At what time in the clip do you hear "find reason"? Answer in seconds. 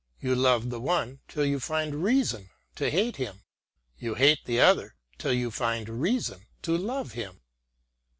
1.59-2.49, 5.51-6.47